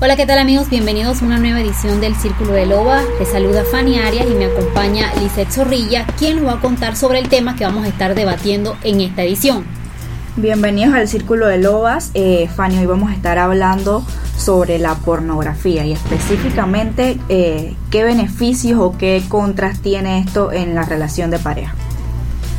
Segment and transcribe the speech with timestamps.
[0.00, 0.68] Hola, ¿qué tal amigos?
[0.68, 3.02] Bienvenidos a una nueva edición del Círculo de Loba.
[3.18, 7.20] Les saluda Fanny Arias y me acompaña Lizeth Zorrilla, quien nos va a contar sobre
[7.20, 9.64] el tema que vamos a estar debatiendo en esta edición.
[10.36, 12.10] Bienvenidos al Círculo de Lobas.
[12.14, 14.04] Eh, Fanny, hoy vamos a estar hablando
[14.36, 20.84] sobre la pornografía y específicamente eh, qué beneficios o qué contras tiene esto en la
[20.84, 21.74] relación de pareja.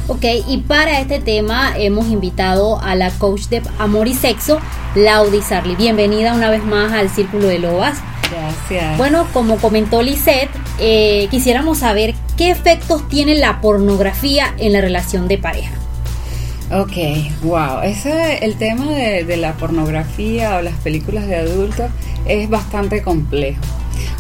[0.08, 4.60] Ok, y para este tema hemos invitado a la coach de amor y sexo,
[4.96, 5.76] Laudi Sarli.
[5.76, 8.00] Bienvenida una vez más al Círculo de Lobas.
[8.30, 8.98] Gracias.
[8.98, 10.50] Bueno, como comentó Lisette,
[10.80, 15.72] eh, quisiéramos saber qué efectos tiene la pornografía en la relación de pareja.
[16.76, 16.98] Ok,
[17.44, 17.82] wow.
[17.84, 21.92] Ese, el tema de, de la pornografía o las películas de adultos
[22.26, 23.62] es bastante complejo.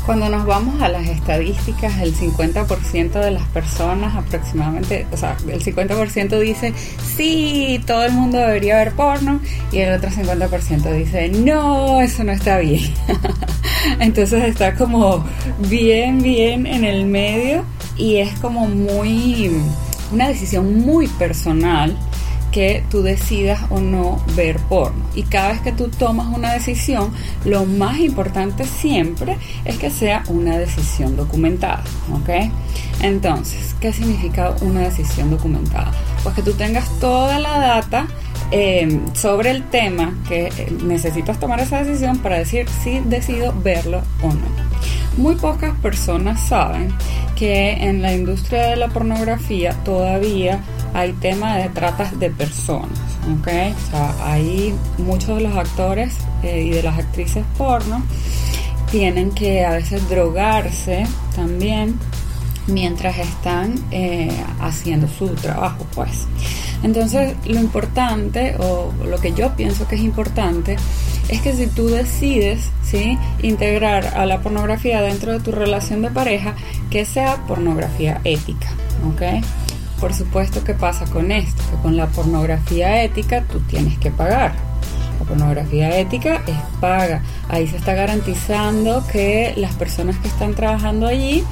[0.05, 5.63] Cuando nos vamos a las estadísticas, el 50% de las personas aproximadamente, o sea, el
[5.63, 6.73] 50% dice,
[7.15, 9.39] sí, todo el mundo debería ver porno,
[9.71, 12.93] y el otro 50% dice, no, eso no está bien.
[13.99, 15.25] Entonces está como
[15.69, 17.65] bien, bien en el medio
[17.97, 19.51] y es como muy,
[20.11, 21.97] una decisión muy personal
[22.53, 25.03] que tú decidas o no ver porno.
[25.15, 27.11] Y cada vez que tú tomas una decisión,
[27.45, 32.51] lo más importante siempre es que sea una decisión documentada, ¿ok?
[33.01, 35.91] Entonces, ¿qué significa una decisión documentada?
[36.21, 38.07] Pues que tú tengas toda la data
[38.51, 44.03] eh, sobre el tema que eh, necesitas tomar esa decisión para decir si decido verlo
[44.21, 44.45] o no.
[45.17, 46.93] Muy pocas personas saben
[47.35, 50.59] que en la industria de la pornografía todavía
[50.93, 52.99] hay tema de tratas de personas,
[53.39, 53.47] ¿ok?
[53.47, 58.03] O sea, ahí muchos de los actores eh, y de las actrices porno
[58.91, 61.05] tienen que a veces drogarse
[61.35, 61.97] también
[62.67, 66.27] mientras están eh, haciendo su trabajo, pues.
[66.83, 70.75] Entonces, lo importante, o lo que yo pienso que es importante,
[71.29, 73.17] es que si tú decides, ¿sí?
[73.41, 76.55] Integrar a la pornografía dentro de tu relación de pareja,
[76.89, 78.67] que sea pornografía ética,
[79.07, 79.43] ¿ok?
[80.03, 84.51] Por supuesto que pasa con esto, que con la pornografía ética tú tienes que pagar.
[85.17, 87.21] La pornografía ética es paga.
[87.47, 91.45] Ahí se está garantizando que las personas que están trabajando allí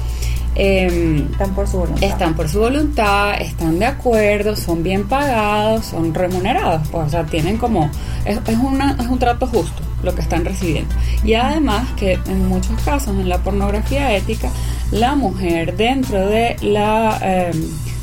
[0.54, 2.04] eh, están por su voluntad.
[2.04, 6.86] Están por su voluntad, están de acuerdo, son bien pagados, son remunerados.
[6.88, 7.88] Pues, o sea, tienen como.
[8.26, 10.94] Es, es, una, es un trato justo lo que están recibiendo.
[11.24, 14.50] Y además, que en muchos casos en la pornografía ética,
[14.90, 17.18] la mujer dentro de la.
[17.22, 17.52] Eh,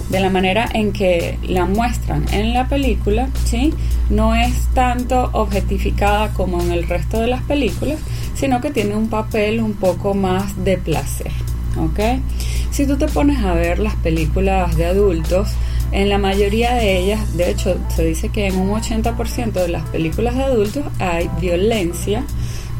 [0.09, 3.73] de la manera en que la muestran en la película, ¿sí?
[4.09, 7.99] No es tanto objetificada como en el resto de las películas,
[8.33, 11.31] sino que tiene un papel un poco más de placer,
[11.77, 11.99] ¿ok?
[12.71, 15.49] Si tú te pones a ver las películas de adultos,
[15.91, 19.83] en la mayoría de ellas, de hecho, se dice que en un 80% de las
[19.89, 22.23] películas de adultos hay violencia,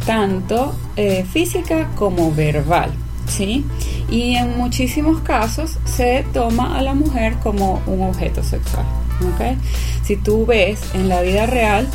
[0.06, 2.92] tanto eh, física como verbal,
[3.28, 3.66] ¿sí?
[4.12, 8.86] Y en muchísimos casos se toma a la mujer como un objeto sexual,
[9.22, 9.58] ¿ok?
[10.04, 11.88] Si tú ves en la vida real,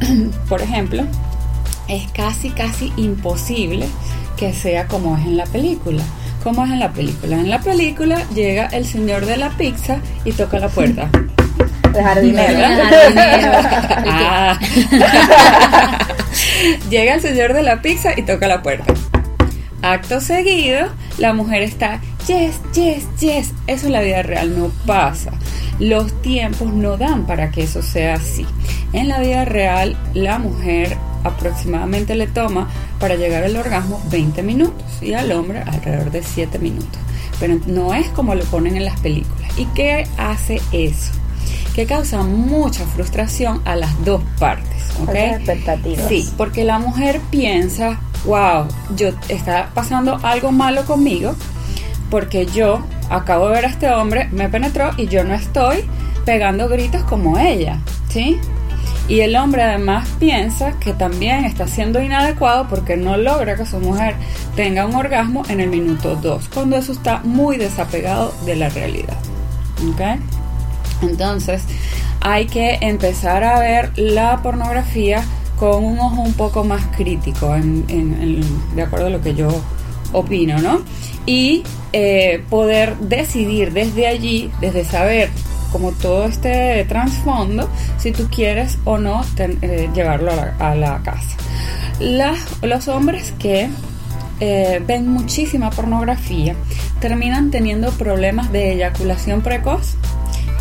[0.48, 1.04] por ejemplo,
[1.88, 3.86] es casi, casi imposible
[4.36, 6.02] que sea como es en la película.
[6.42, 7.36] ¿Cómo es en la película?
[7.36, 11.10] En la película llega el señor de la pizza y toca la puerta.
[11.92, 12.58] De jardinero.
[14.10, 14.58] ah.
[16.90, 18.92] llega el señor de la pizza y toca la puerta.
[19.82, 23.52] Acto seguido, la mujer está, yes, yes, yes.
[23.66, 25.32] Eso en la vida real no pasa.
[25.78, 28.46] Los tiempos no dan para que eso sea así.
[28.92, 32.68] En la vida real, la mujer aproximadamente le toma
[32.98, 36.98] para llegar al orgasmo 20 minutos y al hombre alrededor de 7 minutos.
[37.38, 39.50] Pero no es como lo ponen en las películas.
[39.58, 41.12] ¿Y qué hace eso?
[41.74, 44.66] Que causa mucha frustración a las dos partes.
[45.12, 46.08] expectativas.
[46.08, 51.34] Sí, porque la mujer piensa, wow, yo está pasando algo malo conmigo
[52.10, 55.84] porque yo acabo de ver a este hombre, me penetró y yo no estoy
[56.24, 58.38] pegando gritos como ella, ¿sí?
[59.08, 63.80] Y el hombre además piensa que también está siendo inadecuado porque no logra que su
[63.80, 64.16] mujer
[64.54, 69.16] tenga un orgasmo en el minuto 2, cuando eso está muy desapegado de la realidad.
[69.90, 70.20] ¿Ok?
[71.02, 71.62] Entonces,
[72.20, 75.24] hay que empezar a ver la pornografía
[75.58, 77.84] con un ojo un poco más crítico, en,
[78.74, 79.48] de acuerdo a lo que yo
[80.12, 80.80] opino, ¿no?
[81.26, 85.30] Y eh, poder decidir desde allí, desde saber
[85.72, 87.68] como todo este trasfondo,
[87.98, 91.36] si tú quieres o no eh, llevarlo a la, casa.
[92.62, 93.68] Los hombres que
[94.40, 96.54] eh, ven muchísima pornografía
[97.00, 99.96] terminan teniendo problemas de eyaculación precoz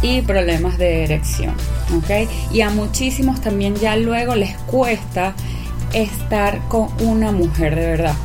[0.01, 1.53] y problemas de erección,
[1.97, 2.29] ¿ok?
[2.51, 5.33] Y a muchísimos también ya luego les cuesta
[5.94, 8.15] estar con una mujer de verdad.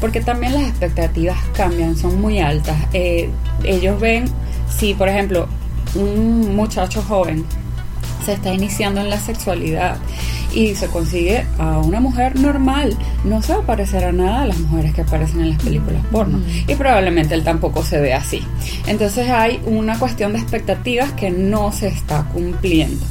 [0.00, 2.76] Porque también las expectativas cambian, son muy altas.
[2.92, 3.30] Eh,
[3.64, 4.26] ellos ven,
[4.68, 5.48] si por ejemplo
[5.94, 7.44] un muchacho joven
[8.24, 9.96] se está iniciando en la sexualidad
[10.54, 14.46] y se consigue a una mujer normal, no se va a parecer a nada a
[14.46, 16.40] las mujeres que aparecen en las películas porno.
[16.66, 18.42] Y probablemente él tampoco se ve así.
[18.86, 23.04] Entonces hay una cuestión de expectativas que no se está cumpliendo.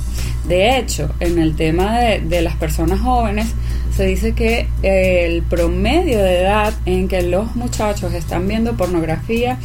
[0.48, 3.48] De hecho, en el tema de, las personas jóvenes,
[3.96, 9.58] se dice que el promedio de edad en que los muchachos están viendo pornografía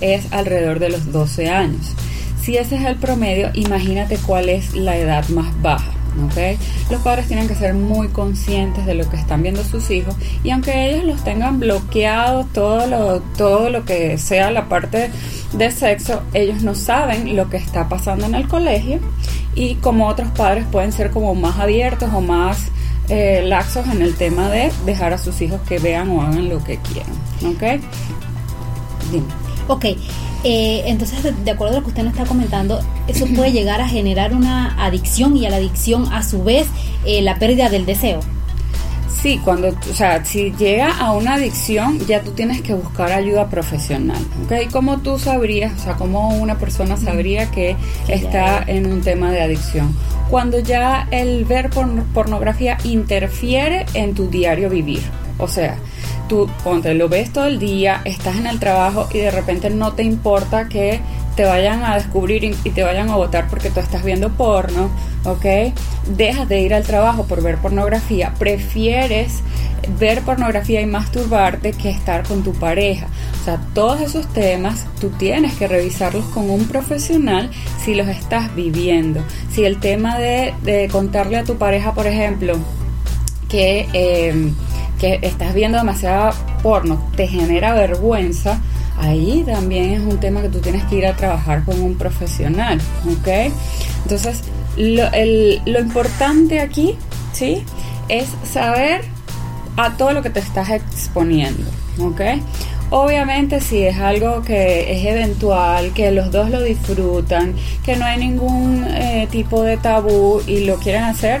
[0.00, 1.94] es alrededor de los 12 años.
[2.42, 5.99] Si ese es el promedio, imagínate cuál es la edad más baja.
[6.90, 10.50] Los padres tienen que ser muy conscientes de lo que están viendo sus hijos y
[10.50, 15.10] aunque ellos los tengan bloqueados todo lo, todo lo que sea la parte
[15.52, 19.00] de sexo, ellos no saben lo que está pasando en el colegio
[19.54, 22.68] y como otros padres pueden ser como más abiertos o más
[23.08, 26.62] eh, laxos en el tema de dejar a sus hijos que vean o hagan lo
[26.62, 27.12] que quieran.
[27.44, 27.82] ¿Ok?
[29.10, 29.26] Dime.
[29.66, 29.84] Ok,
[30.44, 33.88] eh, entonces, de, acuerdo a lo que usted nos está comentando, eso puede llegar a
[33.88, 36.66] generar una adicción y a la adicción a su vez
[37.04, 38.20] eh, la pérdida del deseo.
[39.22, 43.50] Sí, cuando, o sea, si llega a una adicción, ya tú tienes que buscar ayuda
[43.50, 44.72] profesional, ¿ok?
[44.72, 47.76] ¿Cómo tú sabrías, o sea, cómo una persona sabría que
[48.08, 49.94] está en un tema de adicción?
[50.30, 55.02] Cuando ya el ver pornografía interfiere en tu diario vivir,
[55.36, 55.76] o sea,
[56.30, 59.94] tú ponte, lo ves todo el día, estás en el trabajo y de repente no
[59.94, 61.00] te importa que
[61.34, 64.90] te vayan a descubrir y te vayan a votar porque tú estás viendo porno,
[65.24, 65.74] ¿ok?
[66.16, 69.40] Dejas de ir al trabajo por ver pornografía, prefieres
[69.98, 73.08] ver pornografía y masturbarte que estar con tu pareja.
[73.40, 77.50] O sea, todos esos temas tú tienes que revisarlos con un profesional
[77.84, 79.24] si los estás viviendo.
[79.52, 82.56] Si el tema de, contarle a tu pareja, por ejemplo,
[83.48, 83.88] que...
[83.94, 84.52] Eh,
[85.00, 86.32] que estás viendo demasiado
[86.62, 88.60] porno te genera vergüenza,
[88.98, 92.80] ahí también es un tema que tú tienes que ir a trabajar con un profesional,
[93.06, 93.52] ¿ok?
[94.02, 94.42] Entonces,
[94.76, 95.04] lo,
[95.64, 96.96] lo importante aquí,
[97.32, 97.64] ¿sí?
[98.08, 99.02] Es saber
[99.76, 102.20] a todo lo que te estás exponiendo, ¿ok?
[102.90, 107.54] Obviamente si es algo que es eventual, que los dos lo disfrutan,
[107.84, 111.40] que no hay ningún eh, tipo de tabú y lo quieren hacer,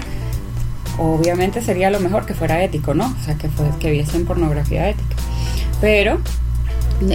[1.00, 3.06] obviamente sería lo mejor que fuera ético, ¿no?
[3.06, 3.48] O sea, que,
[3.80, 5.16] que viesen pornografía ética.
[5.80, 6.20] Pero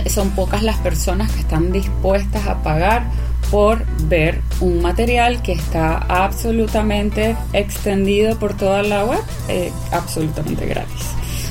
[0.07, 3.03] son pocas las personas que están dispuestas a pagar
[3.51, 11.05] por ver un material que está absolutamente extendido por toda la web, eh, absolutamente gratis.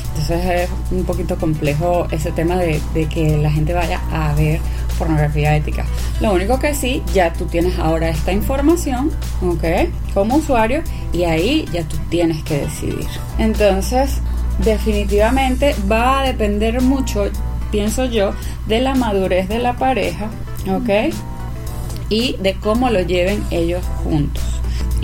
[0.08, 4.60] Entonces es un poquito complejo ese tema de, de que la gente vaya a ver
[4.98, 5.84] pornografía ética.
[6.20, 9.10] Lo único que sí, ya tú tienes ahora esta información,
[9.42, 9.90] ¿ok?
[10.12, 10.82] Como usuario
[11.12, 13.06] y ahí ya tú tienes que decidir.
[13.38, 14.20] Entonces,
[14.58, 17.30] definitivamente va a depender mucho,
[17.70, 18.32] pienso yo,
[18.66, 20.30] de la madurez de la pareja,
[20.68, 21.14] ¿ok?
[22.08, 24.53] Y de cómo lo lleven ellos juntos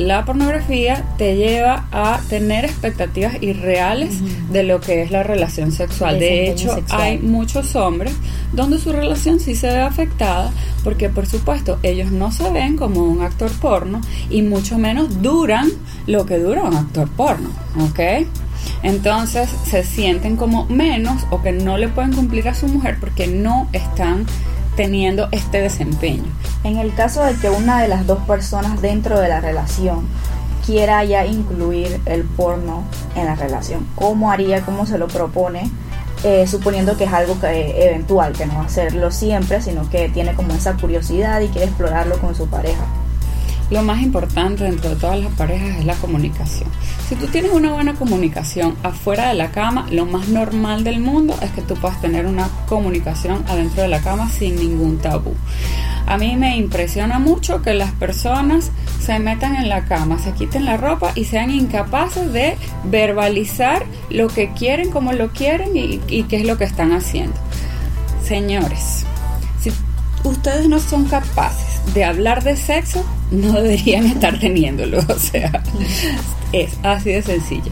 [0.01, 4.15] la pornografía te lleva a tener expectativas irreales
[4.51, 6.19] de lo que es la relación sexual.
[6.19, 8.15] De hecho, hay muchos hombres
[8.55, 10.53] donde su relación sí se ve afectada
[10.85, 14.01] porque, por supuesto, ellos no se ven como un actor porno
[14.31, 15.69] y mucho menos duran
[16.07, 18.27] lo que dura un actor porno, ¿ok?
[18.83, 23.27] Entonces se sienten como menos o que no le pueden cumplir a su mujer porque
[23.27, 24.25] no están
[24.81, 26.25] teniendo este desempeño.
[26.65, 30.09] En el caso de que una de las dos personas dentro de la relación
[30.65, 32.85] quiera ya incluir el porno
[33.15, 35.71] en la relación, ¿cómo haría, cómo se lo propone?
[36.25, 40.09] Eh, suponiendo que es algo que, eventual, que no va a hacerlo siempre, sino que
[40.09, 42.87] tiene como esa curiosidad y quiere explorarlo con su pareja.
[43.71, 46.69] Lo más importante dentro de todas las parejas es la comunicación.
[47.09, 51.37] Si tú tienes una buena comunicación afuera de la cama, lo más normal del mundo
[51.41, 55.35] es que tú puedas tener una comunicación adentro de la cama sin ningún tabú.
[56.07, 60.65] A mí me impresiona mucho que las personas se metan en la cama, se quiten
[60.65, 66.25] la ropa y sean incapaces de verbalizar lo que quieren, cómo lo quieren y, y
[66.25, 67.37] qué es lo que están haciendo.
[68.25, 69.05] Señores,
[69.61, 69.71] si
[70.25, 75.01] ustedes no son capaces de hablar de sexo, no deberían estar teniéndolo.
[75.09, 75.63] O sea,
[76.53, 77.71] es así de sencillo.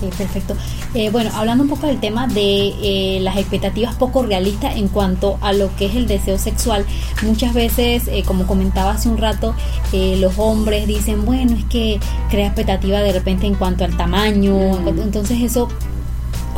[0.00, 0.56] Ok, perfecto.
[0.94, 5.38] Eh, bueno, hablando un poco del tema de eh, las expectativas poco realistas en cuanto
[5.40, 6.84] a lo que es el deseo sexual,
[7.22, 9.54] muchas veces, eh, como comentaba hace un rato,
[9.92, 11.98] los hombres dicen, bueno, es que
[12.30, 15.68] crea expectativa de repente en cuanto al tamaño, entonces eso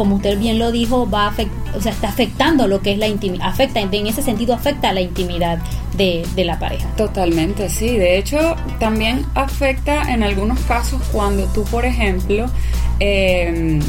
[0.00, 1.34] como usted bien lo dijo, va a
[1.76, 5.02] o sea, está afectando lo que es la intimidad, afecta, en ese sentido afecta la
[5.02, 5.58] intimidad
[5.94, 6.88] de, la pareja.
[6.96, 7.98] Totalmente, sí.
[7.98, 12.46] De hecho, también afecta en algunos casos cuando tú, por ejemplo,
[12.98, 13.80] em,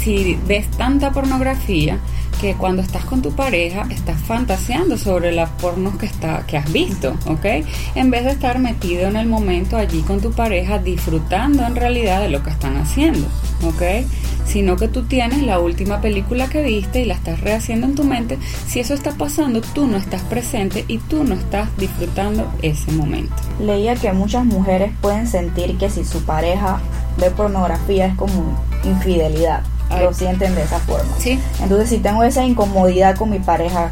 [0.00, 1.98] si ves tanta pornografía,
[2.40, 6.72] que cuando estás con tu pareja estás fantaseando sobre las pornos que está que has
[6.72, 7.66] visto, ¿ok?
[7.96, 12.22] En vez de estar metido en el momento allí con tu pareja disfrutando en realidad
[12.22, 13.26] de lo que están haciendo,
[13.62, 14.06] ¿ok?
[14.46, 18.04] Sino que tú tienes la última película que viste y la estás rehaciendo en tu
[18.04, 18.38] mente.
[18.66, 23.34] Si eso está pasando, tú no estás presente y tú no estás disfrutando ese momento.
[23.60, 26.80] Leía que muchas mujeres pueden sentir que si su pareja
[27.18, 29.62] ve pornografía es como infidelidad
[29.96, 31.10] lo sienten de esa forma.
[31.18, 31.38] Sí.
[31.62, 33.90] Entonces, si tengo esa incomodidad con mi pareja,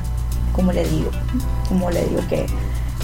[0.52, 1.10] ¿cómo le digo?
[1.68, 2.46] ¿Cómo le digo que,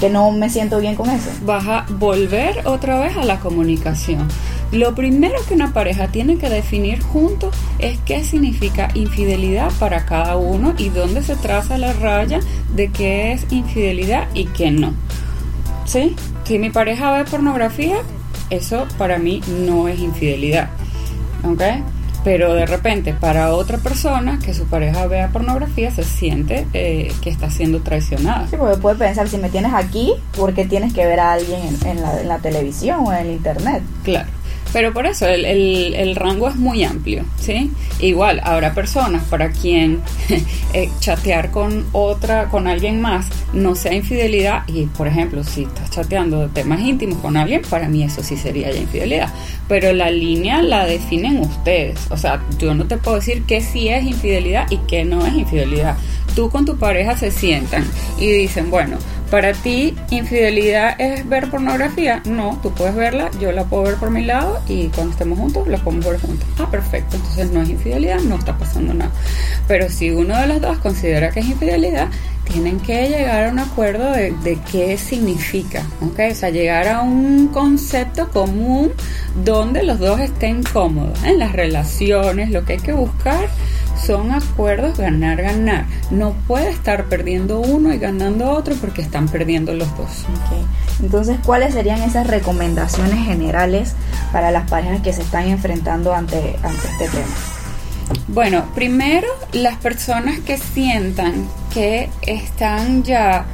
[0.00, 1.30] que no me siento bien con eso?
[1.44, 4.28] Vas a volver otra vez a la comunicación.
[4.72, 10.36] Lo primero que una pareja tiene que definir juntos es qué significa infidelidad para cada
[10.36, 12.40] uno y dónde se traza la raya
[12.74, 14.94] de qué es infidelidad y qué no.
[15.84, 16.16] ¿Sí?
[16.44, 17.96] Si mi pareja ve pornografía,
[18.48, 20.70] eso para mí no es infidelidad.
[21.44, 21.62] ¿Ok?
[22.24, 27.30] pero de repente para otra persona que su pareja vea pornografía se siente eh, que
[27.30, 28.46] está siendo traicionada.
[28.48, 31.60] Sí, porque puede pensar, si me tienes aquí, ¿por qué tienes que ver a alguien
[31.84, 33.82] en, la, en la televisión o en el internet?
[34.04, 34.28] Claro.
[34.72, 37.70] Pero por eso el, el, rango es muy amplio, ¿sí?
[38.00, 40.00] Igual habrá personas para quien
[40.72, 44.62] eh, chatear con otra, con alguien más, no sea infidelidad.
[44.68, 48.36] Y por ejemplo, si estás chateando de temas íntimos con alguien, para mí eso sí
[48.36, 49.32] sería ya infidelidad.
[49.68, 51.98] Pero la línea la definen ustedes.
[52.10, 55.34] O sea, yo no te puedo decir qué sí es infidelidad y qué no es
[55.34, 55.96] infidelidad.
[56.34, 57.84] Tú con tu pareja se sientan
[58.18, 58.96] y dicen, bueno,
[59.32, 62.20] para ti, infidelidad es ver pornografía.
[62.26, 65.66] No, tú puedes verla, yo la puedo ver por mi lado y cuando estemos juntos
[65.68, 66.46] la podemos ver juntos.
[66.58, 69.10] Ah, perfecto, entonces no es infidelidad, no está pasando nada.
[69.66, 72.08] Pero si uno de los dos considera que es infidelidad,
[72.52, 76.20] tienen que llegar a un acuerdo de, de, qué significa, ¿ok?
[76.30, 78.92] O sea, llegar a un concepto común
[79.44, 83.48] donde los dos estén cómodos en las relaciones, lo que hay que buscar
[84.04, 85.86] son acuerdos ganar-ganar.
[86.10, 90.26] No puede estar perdiendo uno y ganando otro porque están perdiendo los dos.
[91.00, 93.94] Entonces, ¿cuáles serían esas recomendaciones generales
[94.32, 97.34] para las parejas que se están enfrentando ante, ante este tema?
[98.28, 103.46] Bueno, primero, las personas que sientan que están ya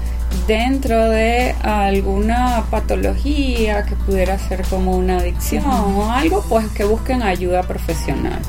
[0.46, 7.22] dentro de alguna patología que pudiera ser como una adicción o algo, pues que busquen
[7.22, 8.40] ayuda profesional.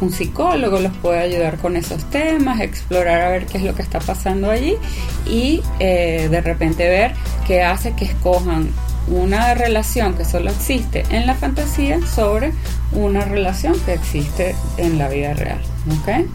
[0.00, 3.82] Un psicólogo los puede ayudar con esos temas, explorar a ver qué es lo que
[3.82, 4.76] está pasando allí
[5.26, 7.14] y eh, de repente ver
[7.46, 8.70] qué hace que escojan
[9.08, 12.52] una relación que solo existe en la fantasía sobre
[12.92, 15.60] una relación que existe en la vida real.
[16.00, 16.28] ¿okay?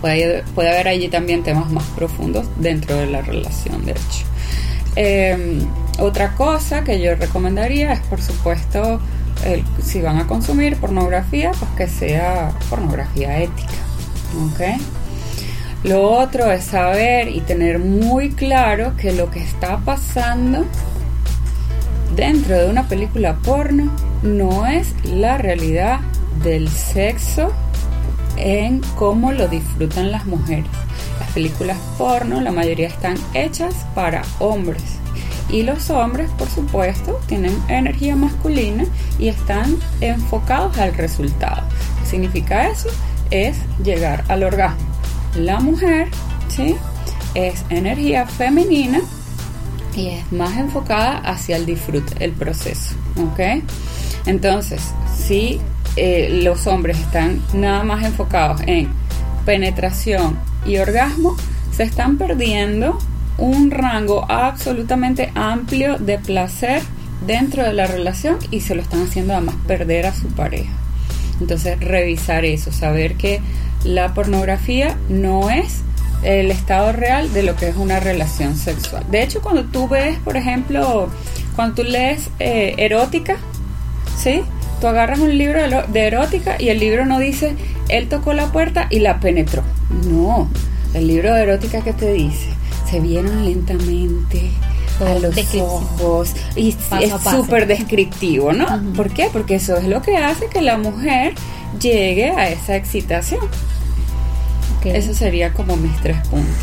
[0.00, 4.24] Puede, haber allí también temas más profundos dentro de la relación, de hecho.
[4.96, 5.60] Em,
[5.98, 9.00] otra cosa que yo recomendaría es, por supuesto,
[9.82, 13.74] si van a consumir pornografía, pues que sea pornografía ética.
[15.84, 20.64] Lo otro es saber y tener muy claro que lo que está pasando
[22.16, 26.00] dentro de una película porno no es la realidad
[26.42, 27.52] del sexo
[28.36, 30.66] en cómo lo disfrutan las mujeres.
[31.20, 34.82] Las películas porno, la mayoría están hechas para hombres.
[35.48, 38.84] Y los hombres, por supuesto, tienen energía masculina
[39.18, 41.62] y están enfocados al resultado.
[42.00, 42.88] ¿Qué significa eso?
[43.30, 44.86] Es llegar al orgasmo.
[45.36, 46.08] La mujer,
[46.48, 46.76] ¿sí?
[47.34, 49.00] Es energía femenina
[49.94, 52.94] y es más enfocada hacia el disfrute, el proceso.
[53.16, 53.62] ¿Ok?
[54.26, 54.80] Entonces,
[55.16, 55.60] si
[55.96, 58.88] eh, los hombres están nada más enfocados en
[59.44, 61.36] penetración y orgasmo,
[61.74, 62.98] se están perdiendo
[63.38, 66.82] un rango absolutamente amplio de placer
[67.26, 70.72] dentro de la relación y se lo están haciendo además perder a su pareja.
[71.40, 73.40] Entonces, revisar eso, saber que
[73.84, 75.82] la pornografía no es
[76.22, 79.04] el estado real de lo que es una relación sexual.
[79.10, 81.08] De hecho, cuando tú ves, por ejemplo,
[81.54, 83.36] cuando tú lees eh, erótica,
[84.18, 84.42] ¿sí?
[84.80, 87.54] Tú agarras un libro de erótica y el libro no dice,
[87.88, 89.62] él tocó la puerta y la penetró.
[90.08, 90.48] No,
[90.94, 92.48] el libro de erótica que te dice,
[92.90, 94.50] se vieron lentamente
[95.00, 98.66] a los ojos y es súper descriptivo, ¿no?
[98.94, 99.28] ¿Por qué?
[99.32, 101.34] Porque eso es lo que hace que la mujer
[101.80, 103.40] llegue a esa excitación.
[104.84, 106.54] Eso sería como mis tres puntos.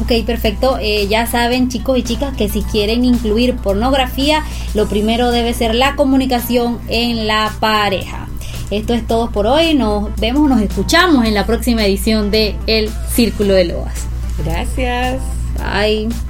[0.00, 0.78] Ok, perfecto.
[0.80, 4.44] Eh, ya saben, chicos y chicas, que si quieren incluir pornografía,
[4.74, 8.28] lo primero debe ser la comunicación en la pareja.
[8.70, 9.74] Esto es todo por hoy.
[9.74, 14.06] Nos vemos, nos escuchamos en la próxima edición de El Círculo de Loas.
[14.44, 15.20] Gracias.
[15.58, 16.29] Bye.